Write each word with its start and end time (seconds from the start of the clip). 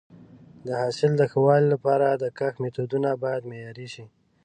د 0.65 0.67
حاصل 0.81 1.11
د 1.17 1.21
ښه 1.31 1.39
والي 1.45 1.67
لپاره 1.73 2.07
د 2.11 2.23
کښت 2.37 2.55
میتودونه 2.63 3.09
باید 3.23 3.47
معیاري 3.49 3.87
شي. 3.93 4.05